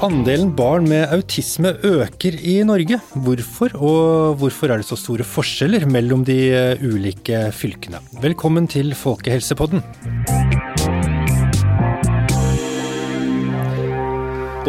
Andelen 0.00 0.52
barn 0.56 0.86
med 0.88 1.10
autisme 1.12 1.72
øker 1.82 2.36
i 2.38 2.60
Norge. 2.62 3.00
Hvorfor, 3.24 3.74
og 3.74 4.38
hvorfor 4.40 4.70
er 4.70 4.80
det 4.80 4.86
så 4.86 4.96
store 4.96 5.26
forskjeller 5.26 5.84
mellom 5.90 6.22
de 6.24 6.38
ulike 6.78 7.50
fylkene? 7.52 7.98
Velkommen 8.22 8.70
til 8.70 8.94
Folkehelsepodden. 8.94 9.82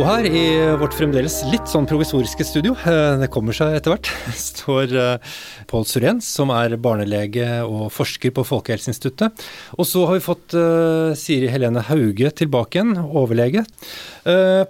Og 0.02 0.08
her 0.08 0.26
i 0.26 0.46
vårt 0.82 0.96
fremdeles 0.98 1.36
litt 1.52 1.68
sånn 1.70 1.86
provisoriske 1.86 2.42
studio, 2.48 2.72
eh, 2.90 3.20
det 3.22 3.28
kommer 3.30 3.54
seg 3.54 3.76
etter 3.78 3.94
hvert, 3.94 4.10
står 4.34 4.96
eh, 4.98 5.36
Pål 5.70 5.86
Surén, 5.86 6.24
som 6.26 6.50
er 6.56 6.74
barnelege 6.82 7.60
og 7.68 7.92
forsker 7.94 8.34
på 8.34 8.42
Folkehelseinstituttet. 8.50 9.46
Og 9.78 9.86
så 9.86 10.08
har 10.10 10.18
vi 10.18 10.26
fått 10.26 10.58
uh, 10.58 11.14
Siri 11.14 11.52
Helene 11.54 11.86
Hauge 11.86 12.34
tilbake 12.34 12.80
igjen, 12.80 12.98
overlege. 12.98 13.62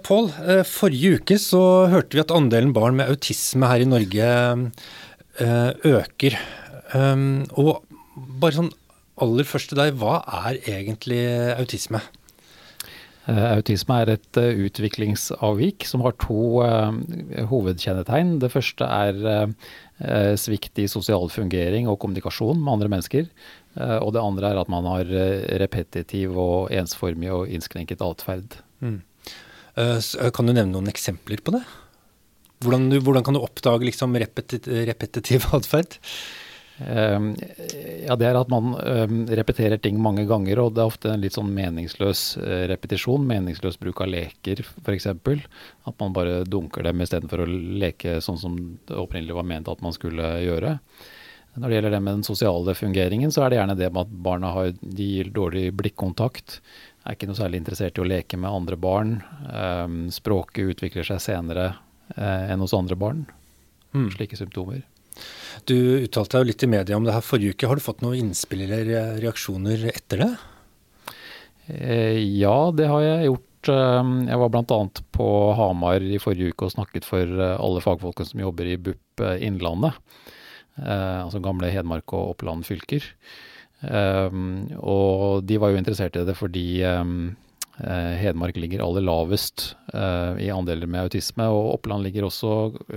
Pål, 0.04 0.28
forrige 0.68 1.22
uke 1.22 1.40
så 1.40 1.64
hørte 1.88 2.18
vi 2.18 2.26
at 2.26 2.36
andelen 2.36 2.76
barn 2.76 3.00
med 3.00 3.08
autisme 3.08 3.72
her 3.72 3.80
i 3.80 3.88
Norge 3.88 4.30
øker. 5.40 6.40
Og 7.56 7.76
bare 8.12 8.58
sånn 8.60 8.74
aller 9.22 9.48
først 9.48 9.72
til 9.72 9.80
deg, 9.80 9.96
hva 9.96 10.20
er 10.44 10.60
egentlig 10.76 11.24
autisme? 11.56 12.04
Eh, 13.30 13.44
autisme 13.54 14.00
er 14.02 14.10
et 14.16 14.38
uh, 14.40 14.62
utviklingsavvik 14.66 15.84
som 15.86 16.02
har 16.02 16.16
to 16.18 16.58
uh, 16.64 16.90
hovedkjennetegn. 17.50 18.38
Det 18.42 18.50
første 18.50 18.88
er 18.88 19.54
svikt 20.34 20.80
i 20.82 20.88
sosial 20.90 21.28
fungering 21.30 21.86
og 21.86 22.00
kommunikasjon 22.02 22.58
med 22.58 22.72
andre 22.72 22.88
mennesker. 22.90 23.26
og 23.78 24.08
det 24.16 24.18
andre 24.18 24.48
er 24.50 24.58
at 24.58 24.70
man 24.72 24.82
har 24.90 25.06
repetitiv 25.62 26.34
og 26.34 26.72
ensformig 26.74 27.30
og 27.30 27.46
innskrenket 27.46 28.02
atferd. 28.02 28.56
Mm. 28.80 28.98
kan 30.34 30.48
du 30.48 30.52
nevne 30.52 30.72
noen 30.72 30.90
eksempler 30.90 31.38
på 31.38 31.54
det? 31.54 31.62
Hvordan, 32.64 32.90
du, 32.90 32.98
hvordan 32.98 33.22
kan 33.22 33.38
du 33.38 33.44
oppdage 33.44 33.86
liksom, 33.86 34.18
repetitiv 34.18 35.46
atferd? 35.54 36.00
Ehm, 36.80 37.32
ja, 38.06 38.16
det 38.16 38.26
er 38.26 38.38
at 38.38 38.50
man 38.50 38.72
ehm, 38.80 39.22
repeterer 39.36 39.80
ting 39.82 39.98
mange 40.02 40.24
ganger, 40.28 40.62
og 40.62 40.74
det 40.74 40.82
er 40.82 40.90
ofte 40.90 41.12
en 41.12 41.22
litt 41.22 41.36
sånn 41.36 41.52
meningsløs 41.54 42.24
eh, 42.42 42.64
repetisjon. 42.72 43.26
Meningsløs 43.28 43.78
bruk 43.80 44.02
av 44.04 44.12
leker, 44.12 44.64
f.eks. 44.82 45.08
At 45.12 45.98
man 46.00 46.14
bare 46.16 46.42
dunker 46.48 46.86
dem 46.86 47.02
istedenfor 47.04 47.44
å 47.44 47.50
leke 47.50 48.20
sånn 48.24 48.40
som 48.40 48.60
det 48.88 48.98
opprinnelig 48.98 49.36
var 49.38 49.48
ment 49.48 49.70
at 49.70 49.84
man 49.84 49.94
skulle 49.96 50.36
gjøre. 50.44 50.78
Når 51.52 51.68
det 51.68 51.76
gjelder 51.76 51.92
det 51.92 52.00
med 52.00 52.14
den 52.16 52.24
sosiale 52.24 52.74
fungeringen, 52.74 53.32
så 53.32 53.44
er 53.44 53.52
det 53.52 53.58
gjerne 53.60 53.76
det 53.76 53.90
med 53.92 54.06
at 54.06 54.14
barna 54.24 54.54
har, 54.54 54.70
de 54.80 55.08
gir 55.10 55.28
dårlig 55.36 55.66
blikkontakt. 55.76 56.62
Er 57.04 57.16
ikke 57.16 57.28
noe 57.28 57.36
særlig 57.36 57.60
interessert 57.60 57.98
i 57.98 58.04
å 58.04 58.08
leke 58.08 58.38
med 58.40 58.48
andre 58.48 58.78
barn. 58.80 59.18
Um, 59.52 60.06
språket 60.14 60.72
utvikler 60.72 61.04
seg 61.04 61.20
senere 61.20 61.74
uh, 62.16 62.44
enn 62.48 62.64
hos 62.64 62.72
andre 62.76 62.96
barn. 62.96 63.26
Mm. 63.92 64.08
Slike 64.14 64.38
symptomer. 64.40 64.80
Du 65.68 65.76
uttalte 66.02 66.40
deg 66.40 66.50
litt 66.50 66.64
i 66.64 66.70
media 66.70 66.96
om 66.98 67.06
det 67.06 67.14
her 67.14 67.24
forrige 67.24 67.54
uke. 67.54 67.68
Har 67.70 67.78
du 67.78 67.84
fått 67.84 68.02
noen 68.04 68.18
innspill 68.18 68.64
eller 68.66 69.18
reaksjoner 69.22 69.86
etter 69.92 70.24
det? 70.24 70.32
Eh, 71.68 72.18
ja, 72.40 72.56
det 72.74 72.88
har 72.90 73.04
jeg 73.04 73.30
gjort. 73.30 73.70
Eh, 73.70 74.10
jeg 74.32 74.40
var 74.42 74.52
bl.a. 74.54 74.80
på 75.14 75.28
Hamar 75.58 76.02
i 76.02 76.18
forrige 76.22 76.52
uke 76.52 76.66
og 76.66 76.74
snakket 76.74 77.06
for 77.06 77.22
eh, 77.22 77.54
alle 77.54 77.84
fagfolkene 77.84 78.32
som 78.32 78.42
jobber 78.42 78.72
i 78.72 78.80
BUP 78.80 79.22
Innlandet. 79.38 79.98
Altså 80.72 81.36
gamle 81.44 81.68
Hedmark 81.68 82.14
og 82.16 82.30
Oppland 82.30 82.64
fylker. 82.64 83.04
Og 83.84 85.42
de 85.44 85.58
var 85.60 85.68
jo 85.68 85.76
interessert 85.76 86.16
i 86.16 86.22
det 86.24 86.32
fordi 86.38 86.80
Eh, 86.80 87.04
Hedmark 87.82 88.56
ligger 88.56 88.84
aller 88.84 89.02
lavest 89.02 89.72
eh, 89.92 90.44
i 90.46 90.50
andeler 90.54 90.86
med 90.86 91.08
autisme, 91.08 91.48
og 91.50 91.72
Oppland 91.76 92.06
ligger 92.06 92.28
også 92.28 92.52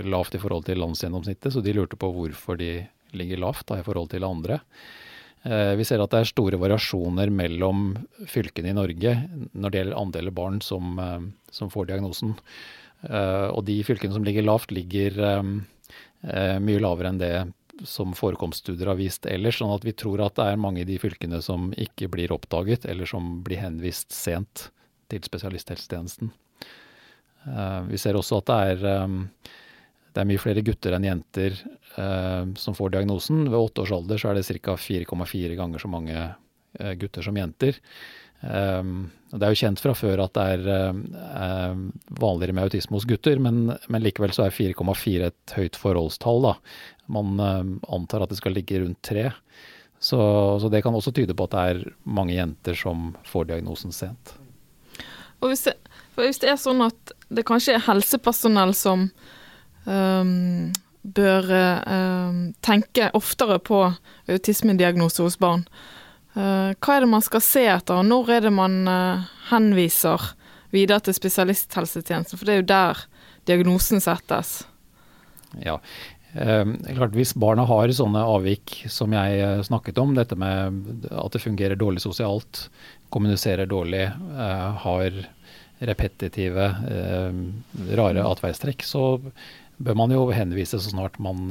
lavt 0.06 0.36
i 0.36 0.40
forhold 0.42 0.68
til 0.68 0.78
landsgjennomsnittet, 0.78 1.50
så 1.52 1.62
de 1.64 1.74
lurte 1.74 1.98
på 1.98 2.12
hvorfor 2.14 2.60
de 2.60 2.86
ligger 3.16 3.42
lavt 3.42 3.66
da, 3.66 3.80
i 3.80 3.86
forhold 3.86 4.12
til 4.12 4.26
andre. 4.28 4.60
Eh, 5.42 5.74
vi 5.78 5.86
ser 5.86 6.02
at 6.04 6.14
det 6.14 6.22
er 6.22 6.30
store 6.30 6.60
variasjoner 6.62 7.34
mellom 7.34 7.88
fylkene 8.30 8.70
i 8.70 8.78
Norge 8.78 9.16
når 9.52 9.74
det 9.74 9.82
gjelder 9.82 10.00
andeler 10.04 10.38
barn 10.38 10.62
som, 10.62 10.94
som 11.50 11.72
får 11.72 11.90
diagnosen. 11.90 12.36
Og 13.06 13.60
de 13.66 13.76
fylkene 13.86 14.14
som 14.14 14.24
ligger 14.24 14.46
lavt, 14.46 14.72
ligger 14.74 15.18
mye 15.22 16.80
lavere 16.82 17.12
enn 17.12 17.20
det 17.20 17.34
som 17.84 18.14
forekomststudier 18.16 18.88
har 18.90 18.98
vist 18.98 19.26
ellers. 19.28 19.58
Sånn 19.60 19.74
at 19.74 19.84
vi 19.84 19.94
tror 19.96 20.22
at 20.24 20.38
det 20.38 20.48
er 20.52 20.60
mange 20.60 20.82
i 20.82 20.88
de 20.88 20.98
fylkene 21.02 21.42
som 21.44 21.70
ikke 21.76 22.08
blir 22.12 22.32
oppdaget, 22.34 22.86
eller 22.88 23.08
som 23.08 23.40
blir 23.46 23.60
henvist 23.60 24.14
sent 24.14 24.68
til 25.12 25.22
spesialisthelsetjenesten. 25.26 26.32
Uh, 27.46 27.82
vi 27.90 28.00
ser 28.00 28.18
også 28.18 28.40
at 28.40 28.50
det 28.50 28.58
er, 28.72 29.04
um, 29.04 29.20
det 30.14 30.22
er 30.22 30.28
mye 30.28 30.42
flere 30.42 30.64
gutter 30.66 30.96
enn 30.96 31.06
jenter 31.06 31.54
uh, 31.94 32.48
som 32.58 32.74
får 32.74 32.96
diagnosen. 32.96 33.44
Ved 33.46 33.60
åtte 33.60 33.84
års 33.84 33.94
alder 33.94 34.20
så 34.20 34.32
er 34.32 34.40
det 34.40 34.60
ca. 34.62 34.74
4,4 34.74 35.54
ganger 35.58 35.82
så 35.82 35.92
mange 35.92 36.26
gutter 37.00 37.24
som 37.24 37.36
jenter. 37.38 37.78
Um, 38.42 39.10
det 39.32 39.42
er 39.42 39.52
jo 39.54 39.60
kjent 39.62 39.80
fra 39.82 39.94
før 39.96 40.22
at 40.26 40.34
det 40.36 40.44
er 40.54 40.66
uh, 40.68 41.78
vanligere 42.20 42.56
med 42.56 42.68
autisme 42.68 42.98
hos 42.98 43.06
gutter, 43.08 43.40
men, 43.42 43.72
men 43.88 44.04
likevel 44.04 44.34
så 44.36 44.46
er 44.46 44.54
4,4 44.54 45.30
et 45.30 45.56
høyt 45.56 45.78
forholdstall. 45.80 46.50
da. 46.50 46.54
Man 47.12 47.38
antar 47.38 48.24
at 48.24 48.32
det 48.32 48.40
skal 48.40 48.56
ligge 48.56 48.80
rundt 48.82 49.02
3. 49.06 49.28
Så, 49.98 50.18
så, 50.60 50.68
det 50.68 50.82
kan 50.82 50.94
også 50.94 51.12
tyde 51.14 51.34
på 51.34 51.46
at 51.46 51.54
det 51.54 51.62
er 51.70 51.84
mange 52.04 52.34
jenter 52.36 52.76
som 52.76 53.14
får 53.26 53.48
diagnosen 53.50 53.94
sent. 53.94 54.34
Og 55.40 55.50
hvis 55.50 55.64
det, 55.66 55.76
hvis 56.16 56.40
det 56.42 56.50
er 56.52 56.60
sånn 56.60 56.82
at 56.84 57.14
det 57.28 57.46
kanskje 57.48 57.76
er 57.76 57.86
helsepersonell 57.86 58.74
som 58.76 59.08
um, 59.84 60.72
bør 61.16 61.50
um, 61.86 62.40
tenke 62.64 63.10
oftere 63.16 63.58
på 63.62 63.82
autismediagnose 64.32 65.24
hos 65.24 65.38
barn, 65.40 65.66
hva 66.36 66.96
er 66.96 67.04
det 67.04 67.12
man 67.12 67.24
skal 67.24 67.44
se 67.44 67.64
etter, 67.72 67.96
og 67.96 68.08
når 68.08 68.32
er 68.34 68.48
det 68.48 68.54
man 68.54 68.82
eh, 68.90 69.28
henviser 69.50 70.32
videre 70.74 71.00
til 71.06 71.16
spesialisthelsetjenesten? 71.16 72.36
For 72.36 72.44
det 72.48 72.54
er 72.54 72.60
jo 72.60 72.70
der 72.72 73.06
diagnosen 73.48 74.02
settes. 74.04 74.58
Ja, 75.62 75.78
Eh, 76.36 76.64
klart 76.94 77.14
Hvis 77.16 77.32
barna 77.38 77.64
har 77.64 77.92
sånne 77.94 78.20
avvik 78.28 78.82
som 78.92 79.14
jeg 79.16 79.38
eh, 79.40 79.62
snakket 79.64 79.98
om, 80.02 80.12
dette 80.16 80.36
med 80.36 81.06
at 81.08 81.32
det 81.32 81.40
fungerer 81.40 81.80
dårlig 81.80 82.02
sosialt, 82.04 82.66
kommuniserer 83.14 83.68
dårlig, 83.70 84.04
eh, 84.10 84.66
har 84.84 85.22
repetitive, 85.86 86.66
eh, 86.92 87.40
rare 87.96 88.24
atferdstrekk, 88.24 88.84
så 88.84 89.06
bør 89.76 89.96
man 89.96 90.12
jo 90.12 90.26
henvise 90.32 90.80
så 90.80 90.92
snart 90.92 91.18
man, 91.20 91.48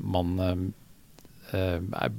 man 0.00 0.34
Eh, 0.40 0.56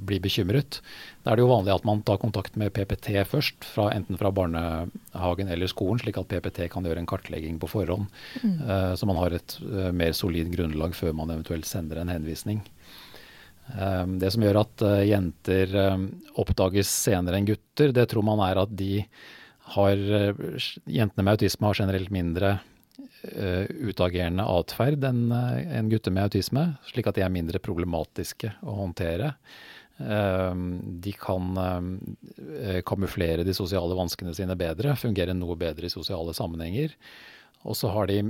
blir 0.06 0.22
bekymret. 0.24 0.80
Da 1.24 1.32
er 1.32 1.38
det 1.38 1.44
jo 1.44 1.50
vanlig 1.50 1.74
at 1.74 1.86
man 1.88 2.02
tar 2.06 2.20
kontakt 2.22 2.56
med 2.60 2.72
PPT 2.76 3.12
først, 3.28 3.66
fra, 3.66 3.88
enten 3.94 4.18
fra 4.20 4.32
barnehagen 4.34 5.50
eller 5.52 5.70
skolen, 5.70 6.00
slik 6.02 6.18
at 6.20 6.28
PPT 6.30 6.66
kan 6.72 6.86
gjøre 6.86 7.02
en 7.02 7.08
kartlegging 7.10 7.58
på 7.62 7.70
forhånd. 7.70 8.06
Mm. 8.42 8.54
Uh, 8.62 8.92
så 8.98 9.08
man 9.08 9.18
har 9.20 9.36
et 9.36 9.56
uh, 9.64 9.90
mer 9.96 10.14
solid 10.16 10.52
grunnlag 10.54 10.94
før 10.96 11.16
man 11.16 11.34
eventuelt 11.34 11.68
sender 11.68 12.02
en 12.02 12.12
henvisning. 12.14 12.64
Det 13.66 14.28
som 14.30 14.44
gjør 14.44 14.60
at 14.60 14.82
jenter 15.02 15.72
oppdages 16.38 16.86
senere 16.86 17.40
enn 17.40 17.48
gutter, 17.48 17.90
det 17.90 18.04
tror 18.12 18.22
man 18.22 18.38
er 18.46 18.60
at 18.62 18.70
de 18.78 19.00
har 19.74 19.98
Jentene 20.86 21.24
med 21.26 21.32
autisme 21.32 21.66
har 21.66 21.80
generelt 21.80 22.12
mindre 22.14 22.52
utagerende 23.86 24.44
atferd 24.48 25.04
enn 25.04 25.30
uh, 25.32 25.56
en 25.78 25.90
gutter 25.92 26.14
med 26.14 26.28
autisme, 26.28 26.66
slik 26.88 27.08
at 27.10 27.18
de 27.18 27.24
er 27.26 27.32
mindre 27.32 27.60
problematiske 27.62 28.52
å 28.64 28.76
håndtere. 28.80 29.34
Uh, 29.96 30.52
de 31.02 31.14
kan 31.16 31.56
kamuflere 32.86 33.46
de 33.46 33.54
sosiale 33.56 33.96
vanskene 33.96 34.34
sine 34.36 34.56
bedre, 34.58 34.96
fungere 35.00 35.36
noe 35.36 35.56
bedre 35.60 35.88
i 35.88 35.92
sosiale 35.92 36.34
sammenhenger. 36.36 36.96
Og 37.66 37.74
så 37.78 37.90
har 37.90 38.06
de 38.10 38.20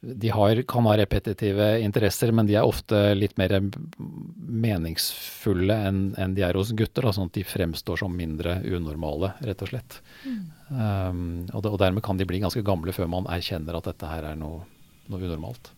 de 0.00 0.28
har, 0.28 0.62
kan 0.62 0.86
ha 0.86 0.96
repetitive 0.96 1.80
interesser, 1.82 2.32
men 2.32 2.46
de 2.46 2.54
er 2.58 2.66
ofte 2.66 2.98
litt 3.16 3.36
mer 3.40 3.56
meningsfulle 3.98 5.76
enn, 5.88 6.02
en 6.20 6.36
de 6.36 6.44
er 6.46 6.58
hos 6.58 6.72
gutter. 6.76 7.06
Da, 7.06 7.14
sånn 7.16 7.30
at 7.30 7.38
de 7.38 7.44
fremstår 7.46 8.02
som 8.02 8.14
mindre 8.14 8.60
unormale, 8.64 9.32
rett 9.46 9.64
og 9.66 9.72
slett. 9.72 9.98
Mm. 10.24 10.44
Um, 10.70 11.24
og, 11.52 11.62
det, 11.64 11.72
og, 11.72 11.78
dermed 11.82 12.04
kan 12.06 12.20
de 12.20 12.28
bli 12.28 12.42
ganske 12.42 12.62
gamle 12.66 12.94
før 12.94 13.10
man 13.10 13.28
erkjenner 13.32 13.78
at 13.78 13.88
dette 13.90 14.10
her 14.10 14.30
er 14.32 14.38
noe, 14.38 14.62
noe 15.10 15.26
unormalt. 15.26 15.72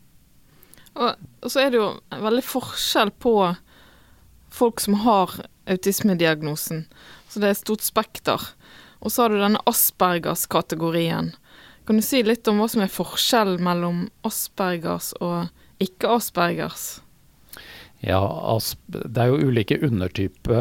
Og, 0.99 1.15
og, 1.15 1.49
så 1.49 1.65
er 1.65 1.73
det 1.73 1.81
jo 1.81 1.91
veldig 2.11 2.45
forskjell 2.45 3.15
på 3.23 3.35
folk 4.53 4.81
som 4.83 5.01
har 5.05 5.41
autismediagnosen. 5.69 6.87
Så 7.29 7.41
det 7.41 7.51
er 7.51 7.57
et 7.57 7.65
stort 7.65 7.85
spekter. 7.85 8.49
Og 9.05 9.13
så 9.13 9.25
har 9.25 9.33
du 9.33 9.41
denne 9.41 9.63
Aspergers-kategorien. 9.69 11.35
Kan 11.89 11.97
du 11.97 12.05
si 12.05 12.19
litt 12.21 12.45
om 12.51 12.59
hva 12.61 12.67
som 12.69 12.83
er 12.85 12.91
forskjellen 12.93 13.63
mellom 13.65 14.03
Aspergers 14.29 15.15
og 15.25 15.49
ikke-Aspergers? 15.81 16.99
Ja, 18.05 18.21
det 18.93 19.23
er 19.23 19.31
jo 19.33 19.49
ulike 19.49 19.79
undertype, 19.83 20.59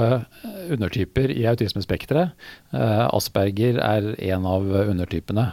undertyper 0.72 1.34
i 1.36 1.44
autismespekteret. 1.52 2.32
Asperger 2.72 3.82
er 3.84 4.08
en 4.32 4.48
av 4.48 4.72
undertypene. 4.72 5.46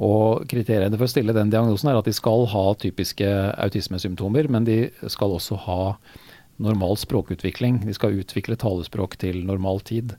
Og 0.00 0.48
kriteriene 0.48 0.96
for 0.96 1.04
å 1.04 1.12
stille 1.12 1.36
den 1.36 1.52
diagnosen 1.52 1.92
er 1.92 2.00
at 2.00 2.08
de 2.08 2.16
skal 2.16 2.48
ha 2.54 2.64
typiske 2.80 3.28
autismesymptomer, 3.60 4.48
men 4.48 4.64
de 4.64 4.78
skal 5.04 5.36
også 5.36 5.60
ha 5.68 5.82
normal 6.60 6.96
språkutvikling. 7.00 7.82
De 7.84 7.94
skal 7.96 8.16
utvikle 8.24 8.56
talespråk 8.56 9.20
til 9.20 9.44
normal 9.44 9.84
tid. 9.84 10.16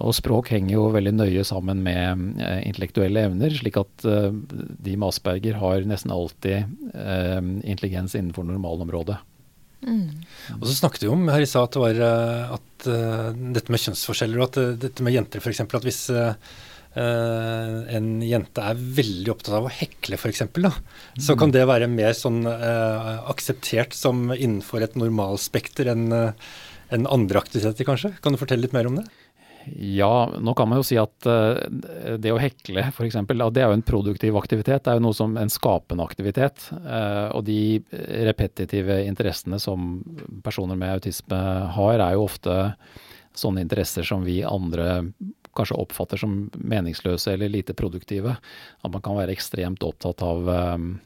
Og 0.00 0.14
språk 0.14 0.52
henger 0.54 0.76
jo 0.76 0.84
veldig 0.94 1.12
nøye 1.16 1.42
sammen 1.44 1.82
med 1.84 2.40
eh, 2.40 2.60
intellektuelle 2.68 3.26
evner, 3.26 3.52
slik 3.52 3.80
at 3.80 4.06
eh, 4.08 4.30
de 4.30 4.94
med 4.94 5.08
Asperger 5.10 5.58
har 5.60 5.88
nesten 5.88 6.14
alltid 6.14 6.62
eh, 6.94 7.40
intelligens 7.66 8.14
innenfor 8.14 8.46
normalområdet. 8.48 9.18
Mm. 9.80 10.22
Og 10.58 10.66
så 10.68 10.76
snakket 10.76 11.06
vi 11.06 11.12
om 11.12 11.28
her 11.32 11.42
i 11.42 11.48
stad 11.48 11.68
at, 11.68 11.76
det 11.76 11.84
var, 11.84 12.00
eh, 12.06 12.56
at 12.56 12.88
uh, 12.88 13.28
dette 13.56 13.72
med 13.72 13.80
kjønnsforskjeller 13.80 14.40
og 14.40 14.50
at 14.50 14.58
uh, 14.60 14.74
dette 14.82 15.04
med 15.04 15.16
jenter 15.16 15.40
f.eks. 15.40 15.64
At 15.66 15.88
hvis 15.88 16.04
uh, 16.14 16.34
Uh, 16.90 17.86
en 17.94 18.16
jente 18.26 18.62
er 18.66 18.78
veldig 18.96 19.30
opptatt 19.30 19.54
av 19.60 19.68
å 19.68 19.70
hekle, 19.70 20.16
f.eks., 20.18 20.40
mm. 20.50 20.64
så 21.22 21.36
kan 21.38 21.52
det 21.54 21.62
være 21.70 21.86
mer 21.86 22.16
sånn 22.18 22.40
uh, 22.42 23.20
akseptert 23.30 23.94
som 23.94 24.32
innenfor 24.34 24.82
et 24.82 24.96
normalspekter 24.98 25.92
enn 25.92 26.08
uh, 26.10 26.50
en 26.90 27.06
andre 27.06 27.38
aktiviteter, 27.38 27.86
kanskje? 27.86 28.10
Kan 28.18 28.34
du 28.34 28.40
fortelle 28.40 28.66
litt 28.66 28.74
mer 28.74 28.90
om 28.90 28.98
det? 28.98 29.04
Ja, 29.76 30.32
nå 30.40 30.54
kan 30.56 30.70
man 30.70 30.80
jo 30.80 30.86
si 30.86 30.96
at 31.00 31.26
det 32.20 32.32
å 32.32 32.40
hekle 32.40 32.86
f.eks., 32.88 33.18
det 33.28 33.62
er 33.62 33.68
jo 33.68 33.76
en 33.76 33.84
produktiv 33.84 34.38
aktivitet. 34.40 34.84
Det 34.84 34.92
er 34.92 35.00
jo 35.00 35.04
noe 35.04 35.16
som 35.16 35.36
en 35.36 35.52
skapende 35.52 36.06
aktivitet. 36.06 36.70
og 37.34 37.44
de 37.44 37.82
repetitive 38.30 39.02
interessene 39.04 39.60
som 39.60 40.00
personer 40.44 40.80
med 40.80 40.96
autisme 40.96 41.40
har, 41.76 42.00
er 42.00 42.16
jo 42.16 42.24
ofte 42.24 42.56
sånne 43.36 43.62
interesser 43.64 44.06
som 44.06 44.24
vi 44.24 44.40
andre 44.44 45.02
kanskje 45.56 45.78
oppfatter 45.82 46.20
som 46.20 46.50
meningsløse 46.54 47.32
eller 47.34 47.48
lite 47.48 47.74
produktive. 47.74 48.36
At 48.80 48.92
man 48.92 49.02
kan 49.02 49.18
være 49.18 49.34
ekstremt 49.34 49.82
opptatt 49.86 50.22
av 50.22 50.50
én 50.50 50.98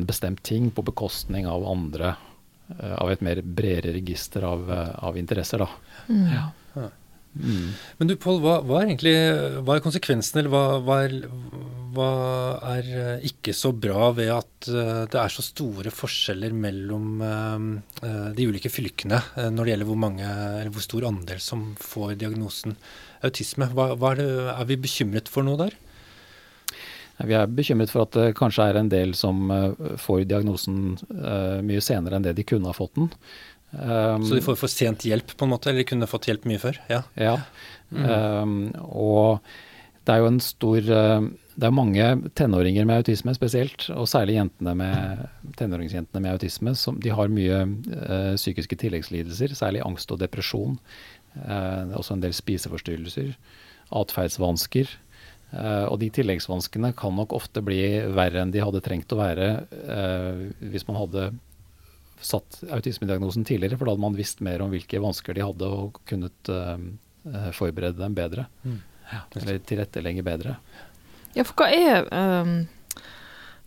um, 0.00 0.06
bestemt 0.06 0.42
ting 0.42 0.70
på 0.70 0.82
bekostning 0.82 1.46
av 1.46 1.66
andre. 1.68 2.14
Av 2.80 3.10
et 3.12 3.20
mer 3.20 3.42
bredere 3.44 3.92
register 3.92 4.46
av, 4.48 4.70
av 4.96 5.18
interesser, 5.20 5.60
da. 5.60 5.68
Mm. 6.08 6.28
Ja. 6.32 6.46
Men 7.34 8.06
du 8.08 8.14
Pål, 8.20 8.38
hva, 8.42 8.58
hva, 8.62 8.80
er 8.80 8.92
egentlig 8.92 9.14
hva 9.66 9.76
er 9.76 9.82
konsekvensen, 9.82 10.38
eller 10.40 10.52
hva, 10.52 10.64
hva, 10.86 10.98
er, 11.02 11.14
hva, 11.94 12.10
er, 12.76 12.90
eh, 12.94 13.24
ikke 13.30 13.54
så 13.56 13.72
bra 13.74 14.12
ved 14.14 14.30
at 14.34 14.68
uh, 14.70 15.02
det 15.10 15.18
er 15.18 15.32
så 15.34 15.42
store 15.42 15.90
forskjeller 15.94 16.54
mellom 16.54 17.24
uh, 17.24 18.28
de 18.34 18.46
ulike 18.46 18.70
fylkene 18.70 19.18
når 19.50 19.64
det 19.64 19.74
gjelder 19.74 19.90
hvor, 19.90 20.02
mange, 20.06 20.28
hvor 20.74 20.84
stor 20.84 21.08
andel 21.10 21.42
som 21.42 21.72
får 21.82 22.14
diagnosen 22.22 22.78
autisme? 23.26 23.70
Er, 23.72 24.20
det, 24.20 24.28
er, 24.54 24.68
vi 24.70 24.78
bekymret 24.86 25.32
for 25.32 25.46
noe 25.46 25.58
der? 25.64 25.74
Vi 27.24 27.34
er 27.38 27.50
bekymret 27.50 27.92
for 27.94 28.06
at 28.06 28.14
det 28.14 28.34
kanskje 28.38 28.68
er 28.68 28.78
en 28.78 28.90
del 28.90 29.12
som 29.14 29.46
får 30.02 30.24
diagnosen 30.26 30.96
mye 31.62 31.82
senere 31.84 32.18
enn 32.18 32.24
det 32.26 32.32
de 32.34 32.46
kunne 32.46 32.66
ha 32.66 32.74
fått 32.74 32.96
den. 32.98 33.06
Um, 33.74 34.24
så 34.26 34.36
de 34.36 34.42
får 34.44 34.58
for 34.60 34.70
sent 34.70 35.06
hjelp, 35.06 35.34
på 35.36 35.46
en 35.46 35.52
måte, 35.54 35.70
eller 35.70 35.82
de 35.82 35.88
kunne 35.88 36.10
fått 36.10 36.28
hjelp 36.30 36.46
mye 36.48 36.60
før? 36.62 36.78
Ja. 36.90 37.02
ja. 37.18 37.38
Mm. 37.90 38.04
Um, 38.04 38.58
og 38.84 39.44
det 40.04 40.14
er 40.14 40.22
jo 40.22 40.28
en 40.28 40.40
stor 40.42 40.88
uh, 40.90 41.26
Det 41.54 41.68
er 41.68 41.74
mange 41.74 42.06
tenåringer 42.34 42.86
med 42.88 43.02
autisme 43.02 43.34
spesielt, 43.36 43.86
og 43.94 44.08
særlig 44.10 44.38
jentene 44.38 44.74
med, 44.78 45.24
tenåringsjentene 45.60 46.22
med 46.24 46.36
autisme. 46.36 46.74
Som, 46.78 46.98
de 47.02 47.14
har 47.14 47.32
mye 47.32 47.62
uh, 47.66 48.34
psykiske 48.38 48.78
tilleggslidelser, 48.82 49.54
særlig 49.58 49.84
angst 49.86 50.12
og 50.14 50.22
depresjon. 50.22 50.78
Uh, 51.36 51.80
det 51.86 51.94
er 51.94 52.00
også 52.00 52.18
en 52.18 52.26
del 52.26 52.36
spiseforstyrrelser. 52.36 53.32
Atferdsvansker. 53.94 54.92
Uh, 55.54 55.86
og 55.86 56.00
de 56.02 56.08
tilleggsvanskene 56.10 56.90
kan 56.98 57.14
nok 57.14 57.34
ofte 57.36 57.62
bli 57.62 57.82
verre 58.14 58.42
enn 58.42 58.50
de 58.54 58.62
hadde 58.64 58.82
trengt 58.82 59.12
å 59.14 59.20
være 59.20 59.50
uh, 59.86 60.40
hvis 60.72 60.86
man 60.88 60.98
hadde 60.98 61.28
satt 62.20 62.60
autismediagnosen 62.72 63.44
tidligere, 63.44 63.78
for 63.78 63.86
da 63.86 63.94
hadde 63.94 64.04
man 64.04 64.18
visst 64.18 64.42
mer 64.44 64.62
om 64.64 64.72
hvilke 64.72 65.00
vansker 65.02 65.36
de 65.36 65.44
hadde 65.44 65.68
og 65.68 66.00
kunnet 66.08 66.50
uh, 66.50 66.78
forberede 67.56 68.00
dem 68.00 68.16
bedre. 68.16 68.46
Mm. 68.64 68.80
Ja, 69.10 69.20
eller 69.40 69.58
tilrettelegge 69.68 70.24
bedre. 70.24 70.56
Ja, 71.34 71.44
for 71.44 71.58
hva 71.60 71.68
er 71.74 72.06
um, 72.14 72.54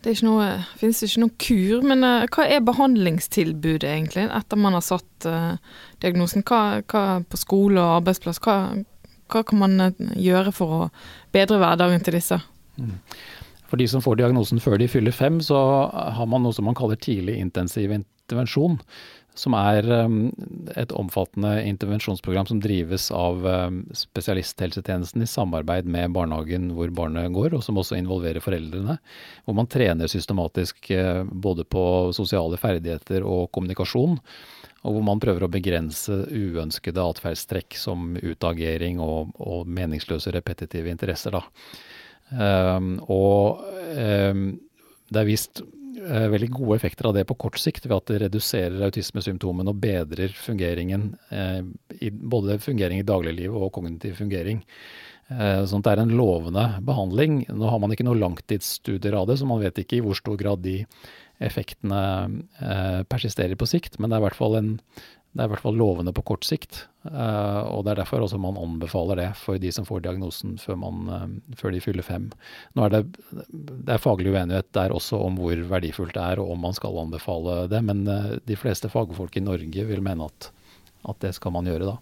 Det 0.01 0.09
er 0.09 0.15
ikke 0.15 0.27
noe, 0.27 0.47
finnes 0.79 1.01
ikke 1.03 1.21
noen 1.21 1.33
kur, 1.41 1.85
men 1.85 2.05
uh, 2.05 2.25
hva 2.31 2.47
er 2.47 2.65
behandlingstilbudet 2.65 3.89
egentlig 3.89 4.27
etter 4.31 4.61
man 4.61 4.77
har 4.77 4.85
satt 4.85 5.29
uh, 5.29 5.57
diagnosen? 6.03 6.45
Hva, 6.47 6.81
hva, 6.87 7.05
på 7.27 7.39
skole 7.41 7.81
og 7.81 7.99
arbeidsplass, 8.01 8.41
hva, 8.45 8.59
hva 9.27 9.43
kan 9.47 9.61
man 9.61 9.79
gjøre 10.15 10.53
for 10.55 10.77
å 10.77 10.83
bedre 11.35 11.59
hverdagen 11.61 12.05
til 12.05 12.17
disse? 12.17 12.39
Mm. 12.77 12.95
For 13.67 13.79
de 13.81 13.87
som 13.91 14.03
får 14.03 14.21
diagnosen 14.21 14.61
før 14.63 14.79
de 14.79 14.87
fyller 14.87 15.11
fem, 15.11 15.41
så 15.43 15.57
har 15.91 16.29
man 16.29 16.45
noe 16.45 16.55
som 16.55 16.69
man 16.69 16.77
kaller 16.77 16.99
tidlig 17.03 17.35
intensiv 17.41 17.91
intervensjon. 18.27 18.77
Som 19.37 19.53
er 19.53 19.85
um, 19.85 20.31
et 20.73 20.89
omfattende 20.97 21.59
intervensjonsprogram 21.69 22.47
som 22.49 22.57
drives 22.61 23.11
av 23.13 23.43
um, 23.45 23.83
spesialisthelsetjenesten 23.93 25.21
i 25.21 25.29
samarbeid 25.29 25.85
med 25.85 26.15
barnehagen 26.15 26.71
hvor 26.73 26.89
barnet 26.89 27.29
går, 27.35 27.53
og 27.53 27.61
som 27.61 27.77
også 27.77 27.99
involverer 27.99 28.41
foreldrene. 28.41 28.97
Hvor 29.45 29.57
man 29.59 29.69
trener 29.69 30.09
systematisk 30.09 30.89
uh, 30.89 31.21
både 31.29 31.67
på 31.69 31.83
sosiale 32.17 32.57
ferdigheter 32.57 33.21
og 33.29 33.51
kommunikasjon. 33.53 34.17
Og 34.87 34.97
hvor 34.97 35.05
man 35.05 35.21
prøver 35.21 35.45
å 35.45 35.53
begrense 35.53 36.23
uønskede 36.33 37.05
atferdstrekk 37.05 37.77
som 37.77 38.15
utagering 38.17 38.97
og, 39.03 39.35
og 39.37 39.69
meningsløse 39.69 40.33
repetitive 40.33 40.89
interesser. 40.89 41.37
Da. 41.37 41.45
Um, 42.33 42.95
og 43.05 43.61
um, 43.93 44.47
det 45.13 45.21
er 45.21 45.29
vist 45.29 45.61
Eh, 45.61 45.86
veldig 46.05 46.49
gode 46.53 46.77
effekter 46.77 47.09
av 47.09 47.15
det 47.17 47.25
på 47.29 47.37
kort 47.41 47.57
sikt, 47.61 47.87
ved 47.87 47.97
at 47.97 48.11
det 48.11 48.21
reduserer 48.25 48.85
autismesymptomene 48.87 49.73
og 49.73 49.81
bedrer 49.81 50.33
fungeringen, 50.37 51.09
eh, 51.33 51.61
i, 51.99 52.11
både 52.11 52.59
fungering 52.63 53.01
i 53.01 53.07
dagliglivet 53.07 53.57
og 53.57 53.73
kognitiv 53.75 54.17
fungering. 54.19 54.63
Eh, 55.27 55.65
sånn 55.67 55.83
at 55.83 55.89
det 55.89 55.93
er 55.95 56.03
en 56.05 56.17
lovende 56.17 56.65
behandling. 56.87 57.41
Nå 57.51 57.71
har 57.71 57.81
man 57.83 57.91
ikke 57.91 58.05
noen 58.07 58.21
langtidsstudier 58.21 59.17
av 59.17 59.27
det, 59.27 59.39
så 59.39 59.47
man 59.49 59.59
vet 59.63 59.81
ikke 59.81 59.99
i 59.99 60.03
hvor 60.05 60.15
stor 60.15 60.37
grad 60.39 60.63
de 60.63 60.79
effektene 61.43 62.01
eh, 62.61 63.01
persisterer 63.09 63.57
på 63.59 63.67
sikt, 63.69 63.99
men 63.99 64.09
det 64.09 64.17
er 64.17 64.23
i 64.23 64.27
hvert 64.27 64.39
fall 64.39 64.57
en 64.57 64.71
det 65.37 65.43
er 65.43 65.51
i 65.51 65.53
hvert 65.53 65.61
fall 65.61 65.75
lovende 65.77 66.09
på 66.17 66.23
kort 66.25 66.45
sikt. 66.47 66.79
Uh, 67.05 67.61
og 67.69 67.83
det 67.85 67.91
er 67.91 67.99
derfor 68.01 68.23
også 68.25 68.39
man 68.41 68.57
anbefaler 68.57 69.19
det 69.19 69.27
for 69.37 69.61
de 69.61 69.69
som 69.71 69.85
får 69.85 70.01
diagnosen 70.07 70.55
før, 70.57 70.79
man, 70.81 71.03
uh, 71.05 71.53
før 71.59 71.75
de 71.75 71.81
fyller 71.83 72.05
fem. 72.05 72.25
Nå 72.73 72.87
er 72.87 72.95
det, 72.95 73.01
det 73.53 73.93
er 73.93 74.01
faglig 74.01 74.33
uenighet 74.33 74.71
der 74.73 74.95
også 74.95 75.19
om 75.27 75.37
hvor 75.37 75.61
verdifullt 75.69 76.15
det 76.17 76.23
er 76.23 76.41
og 76.41 76.55
om 76.55 76.65
man 76.65 76.73
skal 76.73 76.97
anbefale 77.03 77.59
det, 77.69 77.83
men 77.85 78.01
uh, 78.09 78.33
de 78.49 78.57
fleste 78.57 78.89
fagfolk 78.89 79.37
i 79.37 79.45
Norge 79.45 79.85
vil 79.91 80.01
mene 80.03 80.25
at, 80.25 80.49
at, 81.05 81.19
det 81.21 81.35
skal 81.37 81.53
man 81.53 81.69
gjøre 81.69 81.91
da. 81.93 81.95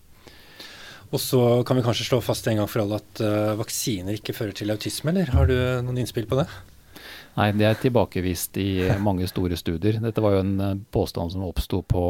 Og 1.12 1.22
så 1.22 1.42
kan 1.68 1.76
vi 1.76 1.84
kanskje 1.84 2.08
slå 2.08 2.22
fast 2.24 2.48
en 2.48 2.62
gang 2.62 2.72
for 2.72 2.82
alle 2.82 2.98
at 2.98 3.20
vaksiner 3.60 4.16
ikke 4.18 4.34
fører 4.36 4.56
til 4.58 4.74
autisme, 4.74 5.12
eller 5.12 5.30
har 5.36 5.48
du 5.48 5.54
noen 5.86 6.00
innspill 6.02 6.26
på 6.28 6.40
det? 6.40 6.48
Nei, 7.36 7.52
det 7.56 7.68
er 7.68 7.78
tilbakevist 7.78 8.58
i 8.60 8.70
mange 9.04 9.28
store 9.30 9.56
studier. 9.60 10.00
Dette 10.02 10.24
var 10.24 10.36
jo 10.36 10.42
en 10.42 10.82
påstand 10.92 11.36
som 11.36 11.46
oppsto 11.46 11.84
på 11.86 12.04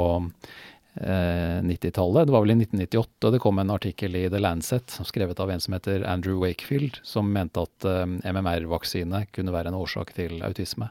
90-tallet. 1.02 2.28
Det 2.28 2.32
var 2.32 2.42
vel 2.42 2.52
i 2.52 2.54
1998 2.54 3.32
det 3.32 3.40
kom 3.40 3.60
en 3.60 3.70
artikkel 3.70 4.16
i 4.16 4.30
The 4.30 4.40
Lancet 4.40 4.96
skrevet 5.04 5.40
av 5.40 5.52
en 5.52 5.60
som 5.60 5.74
heter 5.74 6.04
Andrew 6.08 6.40
Wakefield, 6.48 7.00
som 7.04 7.34
mente 7.34 7.62
at 7.62 7.86
eh, 7.86 8.06
MMR-vaksine 8.32 9.26
kunne 9.36 9.56
være 9.56 9.74
en 9.74 9.80
årsak 9.80 10.14
til 10.16 10.40
autisme. 10.46 10.90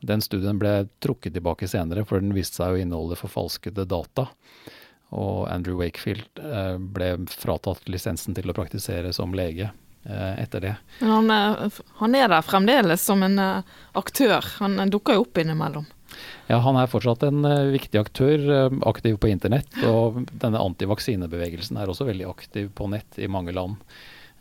Den 0.00 0.24
studien 0.24 0.58
ble 0.60 0.86
trukket 1.04 1.36
tilbake 1.36 1.68
senere, 1.68 2.04
for 2.04 2.20
den 2.20 2.36
viste 2.36 2.60
seg 2.60 2.74
å 2.76 2.80
inneholde 2.80 3.16
forfalskede 3.20 3.84
data. 3.88 4.28
Og 5.16 5.46
Andrew 5.48 5.78
Wakefield 5.80 6.40
uh, 6.42 6.76
ble 6.76 7.14
fratatt 7.30 7.86
lisensen 7.88 8.34
til 8.36 8.50
å 8.50 8.56
praktisere 8.56 9.12
som 9.16 9.36
lege 9.36 9.70
etter 10.06 10.62
det. 10.62 10.72
Men 11.00 11.30
han 11.30 11.70
han 11.98 12.12
er, 12.14 12.28
der 12.30 12.44
fremdeles 12.46 13.02
som 13.02 13.24
en 13.26 13.40
aktør. 13.98 14.44
Han 14.60 14.78
dukker 14.92 15.16
jo 15.16 15.24
opp 15.24 15.40
innimellom. 15.42 15.88
Ja, 16.46 16.58
Han 16.62 16.78
er 16.78 16.90
fortsatt 16.90 17.24
en 17.26 17.44
uh, 17.46 17.72
viktig 17.74 18.00
aktør, 18.00 18.42
uh, 18.46 18.80
aktiv 18.88 19.18
på 19.20 19.30
internett. 19.30 19.70
Og 19.86 20.22
denne 20.32 20.62
antivaksinebevegelsen 20.62 21.78
er 21.80 21.90
også 21.90 22.08
veldig 22.08 22.28
aktiv 22.30 22.70
på 22.76 22.88
nett 22.92 23.18
i 23.18 23.30
mange 23.30 23.54
land. 23.56 23.80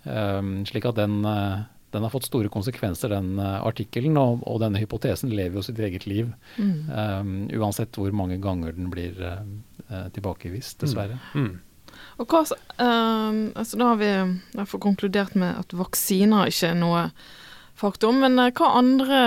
Um, 0.06 0.60
slik 0.70 0.86
at 0.86 1.00
den, 1.00 1.24
uh, 1.26 1.66
den, 1.96 2.06
har 2.06 2.14
fått 2.14 2.30
store 2.30 2.52
konsekvenser, 2.54 3.16
den 3.16 3.40
artikkelen. 3.42 4.18
Og, 4.22 4.44
og, 4.46 4.60
denne 4.64 4.82
hypotesen 4.82 5.34
lever 5.34 5.60
jo 5.60 5.66
sitt 5.66 5.82
eget 5.82 6.06
liv. 6.10 6.34
Mm. 6.58 6.76
Um, 6.90 7.38
uansett 7.58 7.98
hvor 7.98 8.14
mange 8.16 8.38
ganger 8.44 8.76
den 8.78 8.92
blir 8.94 9.18
tilbakevist, 10.16 10.80
dessverre. 10.82 11.20
Mm. 11.34 11.46
Mm. 11.46 11.96
Og 12.20 12.32
hva, 12.32 12.42
altså 12.82 13.78
Da 13.78 13.90
har 13.92 14.00
vi 14.00 14.08
derfor 14.56 14.82
konkludert 14.82 15.36
med 15.38 15.60
at 15.62 15.76
vaksiner 15.78 16.50
ikke 16.50 16.72
er 16.72 16.80
noe 16.80 17.04
faktum. 17.80 18.22
Men 18.24 18.40
eh, 18.40 18.52
hva 18.56 18.74
andre 18.80 19.22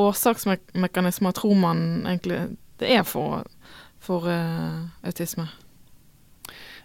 årsaksmekanismer 0.00 1.36
tror 1.36 1.58
man 1.58 1.84
egentlig 2.04 2.40
det 2.82 2.90
er 2.90 3.04
for, 3.06 3.44
for 4.02 4.26
uh, 4.26 4.82
autisme? 5.06 5.46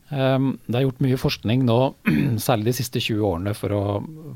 Um, 0.10 0.52
det 0.66 0.78
er 0.78 0.86
gjort 0.86 1.02
mye 1.06 1.18
forskning 1.22 1.66
nå, 1.66 1.78
særlig 2.48 2.70
de 2.70 2.76
siste 2.78 3.02
20 3.02 3.26
årene, 3.26 3.56
for 3.58 3.74
å, 3.74 3.82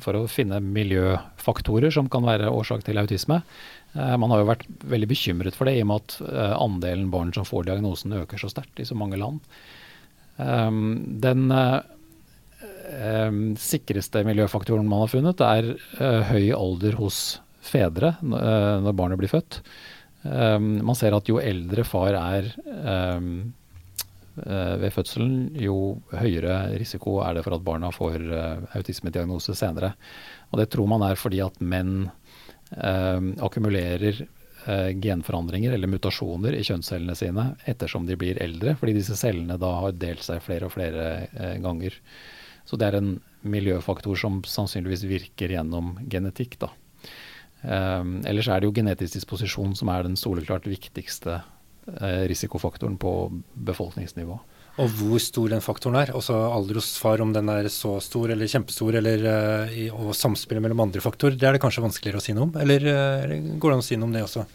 for 0.02 0.18
å 0.18 0.26
finne 0.30 0.58
miljøfaktorer 0.66 1.94
som 1.94 2.10
kan 2.14 2.26
være 2.26 2.50
årsak 2.50 2.86
til 2.88 3.02
autisme. 3.02 3.40
Man 3.94 4.34
har 4.34 4.42
jo 4.42 4.50
vært 4.50 4.66
veldig 4.90 5.06
bekymret 5.12 5.54
for 5.54 5.70
det, 5.70 5.76
i 5.78 5.84
og 5.86 5.92
med 5.92 6.02
at 6.02 6.16
andelen 6.58 7.12
barn 7.14 7.30
som 7.36 7.46
får 7.46 7.68
diagnosen 7.68 8.16
øker 8.24 8.42
så 8.42 8.50
sterkt 8.50 8.82
i 8.82 8.88
så 8.90 8.98
mange 8.98 9.20
land. 9.22 9.38
Um, 10.42 11.20
den 11.22 11.46
sikreste 13.60 14.22
miljøfaktoren 14.28 14.88
man 14.88 15.04
har 15.04 15.12
funnet, 15.12 15.42
er 15.42 15.74
høy 16.30 16.52
alder 16.56 16.98
hos 17.00 17.20
fedre 17.64 18.14
når 18.22 18.96
barnet 18.98 19.22
blir 19.22 19.32
født. 19.32 19.62
Um, 20.24 20.80
man 20.88 20.96
ser 20.96 21.16
at 21.16 21.28
jo 21.28 21.42
eldre 21.44 21.84
far 21.84 22.16
er 22.16 22.48
um, 22.64 23.52
ved 24.34 24.90
fødselen, 24.96 25.50
jo 25.62 26.00
høyere 26.16 26.78
risiko 26.80 27.20
er 27.22 27.36
det 27.38 27.44
for 27.46 27.58
at 27.58 27.66
barna 27.66 27.92
får 27.94 28.24
uh, 28.32 28.62
autismediagnose 28.80 29.56
senere. 29.58 29.92
Og 30.52 30.62
det 30.62 30.70
tror 30.74 30.88
man 30.90 31.04
er 31.06 31.20
fordi 31.20 31.44
at 31.44 31.60
menn 31.62 32.08
um, 32.08 33.36
akkumulerer 33.44 34.24
genforandringer 35.04 35.74
eller 35.76 35.92
mutasjoner 35.92 36.56
i 36.56 36.62
kjønnscellene 36.64 37.18
sine 37.20 37.44
ettersom 37.68 38.06
de 38.08 38.16
blir 38.16 38.38
eldre, 38.40 38.78
fordi 38.80 38.94
disse 38.96 39.18
cellene 39.20 39.58
da 39.60 39.74
har 39.82 39.98
delt 40.00 40.24
seg 40.24 40.40
flere 40.46 40.70
og 40.70 40.72
flere 40.72 41.58
ganger. 41.60 41.98
Så 42.66 42.80
det 42.80 42.90
er 42.90 43.00
en 43.00 43.18
miljøfaktor 43.44 44.18
som 44.20 44.40
sannsynligvis 44.48 45.06
virker 45.10 45.52
gjennom 45.52 45.98
genetikk. 46.12 46.58
da. 46.64 46.72
Um, 47.64 48.18
ellers 48.28 48.50
er 48.52 48.60
det 48.60 48.68
jo 48.68 48.76
genetisk 48.76 49.16
disposisjon 49.16 49.76
som 49.80 49.92
er 49.92 50.04
den 50.04 50.18
soleklart 50.20 50.66
viktigste 50.68 51.40
uh, 51.40 52.24
risikofaktoren 52.28 52.98
på 53.00 53.14
befolkningsnivå. 53.54 54.40
Og 54.82 54.96
hvor 54.98 55.22
stor 55.22 55.52
den 55.54 55.62
faktoren 55.62 56.00
er, 56.00 56.12
altså 56.18 56.36
alder 56.50 56.80
hos 56.82 56.96
far, 57.00 57.22
om 57.22 57.32
den 57.36 57.52
er 57.54 57.70
så 57.72 58.00
stor 58.02 58.34
eller 58.34 58.50
kjempestor, 58.50 58.98
eller, 59.00 59.24
uh, 59.28 59.76
i, 59.76 59.88
og 59.94 60.16
samspillet 60.18 60.64
mellom 60.66 60.84
andre 60.88 61.04
faktorer, 61.04 61.38
det 61.40 61.48
er 61.48 61.56
det 61.56 61.64
kanskje 61.64 61.86
vanskeligere 61.86 62.20
å 62.20 62.26
si 62.26 62.36
noe 62.36 62.50
om? 62.50 62.58
Eller, 62.64 62.88
uh, 62.88 63.24
eller 63.24 63.48
går 63.56 63.72
det 63.72 63.78
an 63.78 63.86
å 63.86 63.88
si 63.92 64.00
noe 64.00 64.10
om 64.10 64.18
det 64.18 64.26
også? 64.26 64.48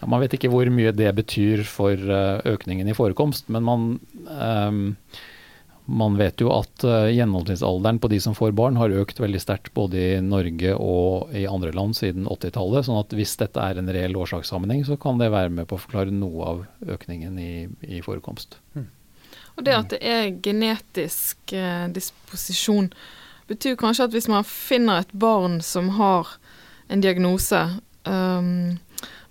Ja, 0.00 0.08
man 0.10 0.24
vet 0.24 0.36
ikke 0.36 0.52
hvor 0.52 0.68
mye 0.72 0.96
det 0.96 1.12
betyr 1.16 1.64
for 1.68 1.96
økningen 1.96 2.88
i 2.90 2.96
forekomst, 2.96 3.46
men 3.52 3.64
man 3.64 3.84
um, 4.28 4.82
man 5.84 6.16
vet 6.16 6.40
jo 6.40 6.48
at 6.54 6.84
uh, 6.88 7.10
gjennomsnittsalderen 7.12 7.98
på 8.00 8.08
de 8.08 8.18
som 8.20 8.36
får 8.36 8.54
barn 8.56 8.78
har 8.80 8.94
økt 8.96 9.20
veldig 9.20 9.40
sterkt 9.42 9.72
både 9.76 10.00
i 10.00 10.20
Norge 10.24 10.72
og 10.80 11.34
i 11.36 11.44
andre 11.50 11.74
land 11.76 11.96
siden 11.98 12.24
80-tallet. 12.30 12.86
sånn 12.86 13.00
at 13.02 13.12
hvis 13.12 13.36
dette 13.40 13.60
er 13.60 13.80
en 13.80 13.92
reell 13.92 14.16
årsakssammenheng, 14.16 14.84
så 14.88 14.96
kan 15.00 15.20
det 15.20 15.32
være 15.34 15.52
med 15.52 15.68
på 15.68 15.76
å 15.76 15.82
forklare 15.84 16.14
noe 16.14 16.48
av 16.48 16.64
økningen 16.96 17.36
i, 17.38 17.52
i 17.84 18.00
forekomst. 18.04 18.56
Mm. 18.72 18.88
Og 19.54 19.66
det 19.66 19.76
at 19.76 19.92
det 19.92 20.00
er 20.02 20.32
genetisk 20.42 21.52
eh, 21.54 21.86
disposisjon, 21.94 22.88
betyr 23.46 23.76
kanskje 23.78 24.08
at 24.08 24.16
hvis 24.16 24.30
man 24.30 24.46
finner 24.48 25.02
et 25.02 25.12
barn 25.12 25.60
som 25.62 25.92
har 25.98 26.32
en 26.88 27.04
diagnose 27.04 27.60
um, 28.08 28.80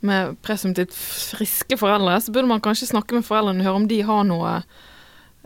med 0.05 0.38
presumptivt 0.45 0.93
friske 0.93 1.77
foreldre, 1.81 2.19
så 2.22 2.31
burde 2.31 2.50
man 2.50 2.63
kanskje 2.63 2.91
snakke 2.93 3.17
med 3.17 3.25
foreldrene 3.25 3.63
og 3.63 3.67
høre 3.67 3.81
om 3.81 3.89
de 3.89 4.00
har 4.05 4.25
noe 4.29 4.55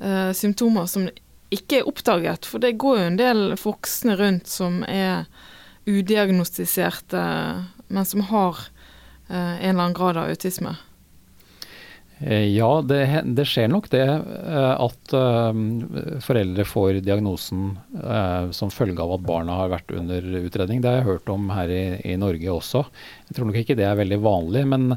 uh, 0.02 0.32
symptomer 0.36 0.88
som 0.90 1.08
ikke 1.54 1.82
er 1.82 1.88
oppdaget. 1.90 2.48
For 2.50 2.64
det 2.64 2.78
går 2.82 3.00
jo 3.00 3.06
en 3.12 3.20
del 3.20 3.46
voksne 3.62 4.18
rundt 4.20 4.50
som 4.52 4.82
er 4.88 5.28
udiagnostiserte, 5.88 7.22
men 7.88 8.08
som 8.08 8.26
har 8.32 8.60
uh, 9.30 9.56
en 9.56 9.70
eller 9.70 9.88
annen 9.88 9.98
grad 9.98 10.20
av 10.20 10.34
autisme. 10.34 10.76
Eh, 12.18 12.48
ja, 12.50 12.70
det, 12.82 13.04
det, 13.38 13.46
skjer 13.46 13.70
nok 13.70 13.92
det 13.94 14.02
at 14.10 15.12
foreldre 16.26 16.64
får 16.66 16.98
diagnosen 17.06 17.76
som 18.58 18.74
følge 18.74 19.04
av 19.04 19.14
at 19.20 19.28
barna 19.28 19.60
har 19.60 19.70
vært 19.76 19.94
under 19.94 20.26
utredning. 20.42 20.82
Det 20.82 20.90
har 20.90 20.98
jeg 21.04 21.10
hørt 21.12 21.30
om 21.30 21.46
her 21.54 21.70
i, 21.70 21.84
i 22.10 22.18
Norge 22.18 22.56
også. 22.56 22.82
Jeg 23.30 23.38
tror 23.38 23.52
nok 23.52 23.62
ikke 23.62 23.78
det 23.78 23.86
er 23.86 24.02
veldig 24.02 24.18
vanlig. 24.26 24.66
men 24.74 24.90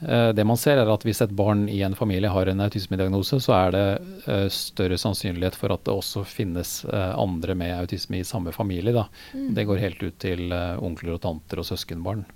det 0.00 0.44
man 0.44 0.58
ser 0.60 0.80
er 0.80 0.90
at 0.90 1.04
Hvis 1.06 1.22
et 1.24 1.32
barn 1.32 1.68
i 1.70 1.78
en 1.86 1.94
familie 1.96 2.28
har 2.28 2.48
en 2.50 2.60
autismediagnose, 2.64 3.38
så 3.40 3.54
er 3.56 3.74
det 3.74 3.84
eh, 4.26 4.46
større 4.52 4.98
sannsynlighet 5.00 5.56
for 5.56 5.72
at 5.72 5.84
det 5.86 5.94
også 5.94 6.24
finnes 6.28 6.80
eh, 6.84 7.12
andre 7.14 7.54
med 7.56 7.76
autisme 7.78 8.18
i 8.20 8.26
samme 8.26 8.52
familie. 8.52 9.06
Mm. 9.32 9.54
Det 9.54 9.66
går 9.68 9.82
helt 9.84 10.02
ut 10.02 10.18
til 10.20 10.52
onkler 10.52 11.16
og 11.16 11.22
tanter 11.24 11.62
og 11.62 11.68
søskenbarn. 11.70 12.26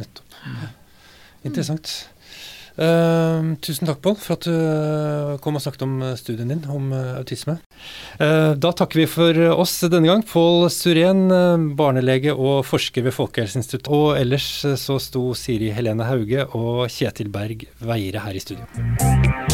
Nettopp. 0.00 0.38
Interessant. 1.44 1.92
Uh, 2.80 3.56
tusen 3.60 3.84
takk, 3.84 4.00
Pål, 4.00 4.16
for 4.16 4.38
at 4.38 4.46
du 4.48 4.54
eh, 4.54 5.34
kom 5.44 5.58
og 5.58 5.60
snakket 5.60 5.82
om 5.84 5.98
eh, 6.00 6.14
studien 6.16 6.48
din 6.48 6.62
om 6.72 6.86
uh, 6.94 7.18
autisme. 7.18 7.58
Da 8.20 8.72
takker 8.76 9.02
vi 9.02 9.06
for 9.08 9.36
oss 9.52 9.74
denne 9.84 10.08
gang. 10.08 10.24
Pål 10.26 10.68
Surén, 10.72 11.22
barnelege 11.76 12.34
og 12.34 12.64
forsker 12.68 13.04
ved 13.06 13.16
Folkehelseinstituttet. 13.16 13.92
Og 13.92 14.16
ellers 14.20 14.48
så 14.80 14.98
sto 15.00 15.30
Siri 15.36 15.72
Helene 15.76 16.08
Hauge 16.08 16.48
og 16.56 16.86
Kjetil 16.92 17.32
Berg 17.32 17.68
Veire 17.84 18.24
her 18.26 18.36
i 18.36 18.44
studio. 18.44 19.49